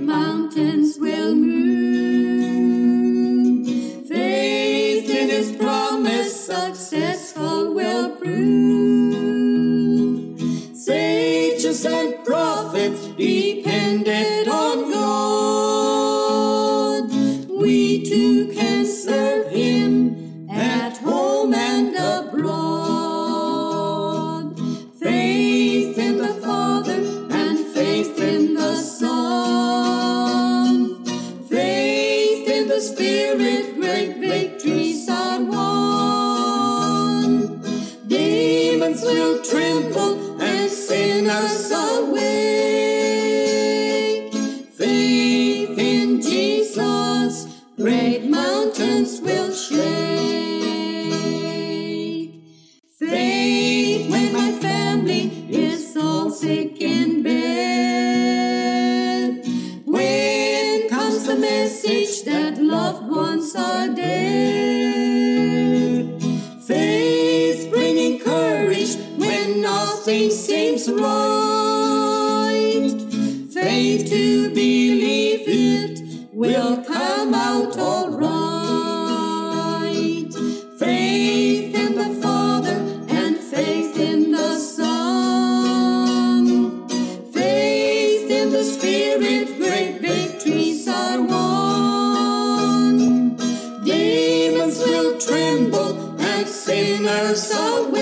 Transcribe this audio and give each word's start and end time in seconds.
mountains 0.00 0.98
will 0.98 1.34
move. 1.34 1.66
Faith 4.08 5.10
in 5.10 5.28
his 5.28 5.52
promise, 5.56 6.46
successful 6.46 7.74
will 7.74 8.10
prove. 8.16 8.34
Sages 10.76 11.84
and 11.86 12.24
prophets 12.24 13.08
depended 13.16 14.48
on 14.48 14.92
God. 14.92 16.24
We 17.50 18.04
too. 18.04 18.63
Great 33.44 34.16
victories 34.16 35.06
are 35.10 35.38
won. 35.44 35.60
Demons 38.08 39.02
will 39.02 39.42
tremble 39.44 40.40
and 40.40 40.70
sinners 40.70 41.70
awake. 41.70 42.22
Faith 44.72 45.78
in 45.78 46.22
Jesus, 46.22 47.46
great 47.76 48.24
mountains 48.24 49.20
will 49.20 49.52
shake. 49.52 49.74
Faith 52.98 54.10
when 54.10 54.32
my 54.32 54.52
family 54.52 55.50
is 55.50 55.94
all 55.98 56.30
sick 56.30 56.80
message 61.44 62.24
that 62.24 62.56
loved 62.58 63.08
ones 63.10 63.54
are 63.54 63.88
dead. 63.94 65.22
Faith 66.66 67.70
bringing 67.70 68.18
courage 68.18 68.96
when 69.18 69.60
nothing 69.60 70.30
seems 70.30 70.90
right. 70.90 72.96
Faith 73.52 74.08
to 74.08 74.48
believe 74.54 75.42
it 75.46 76.00
will 76.32 76.82
sinners 96.64 97.52
awake. 97.52 98.00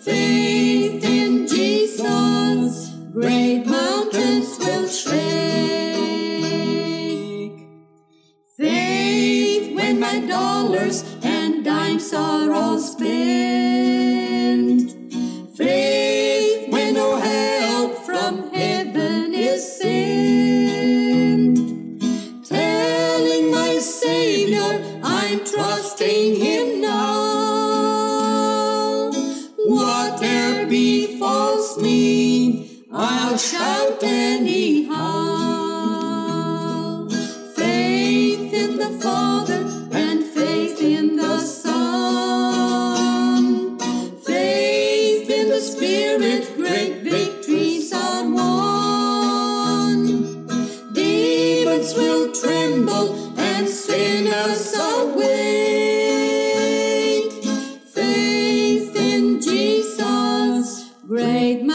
Faith 0.00 1.04
in 1.04 1.46
Jesus, 1.46 2.88
great 3.12 3.66
mountains 3.66 4.58
will 4.58 4.88
shake. 4.88 5.16
Faith 8.56 9.76
when 9.76 10.00
my 10.00 10.20
dollars 10.20 11.04
and 11.22 11.62
dimes 11.62 12.14
are 12.14 12.50
all 12.50 12.78
spent. 12.78 13.76
Faith 15.54 16.72
when 16.72 16.94
no 16.94 17.16
help 17.16 17.92
from 18.06 18.50
heaven 18.54 19.34
is 19.34 19.60
sent. 19.80 21.58
Telling 22.48 23.50
my 23.50 23.78
Savior 23.78 24.82
I'm 25.02 25.44
trusting 25.96 26.36
Him 26.36 26.80
now. 26.80 27.10
Whatever 29.66 30.66
befalls 30.66 31.78
me, 31.80 32.84
I'll 32.92 33.38
shout 33.38 34.02
anyhow. 34.02 34.98
Faith 37.54 38.52
in 38.52 38.76
the 38.76 38.98
Father 39.02 39.85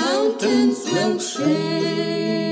mountains 0.02 0.86
will 0.92 1.20
shake. 1.20 2.51